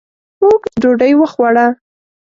[0.41, 1.65] موږ ډوډۍ وخوړه.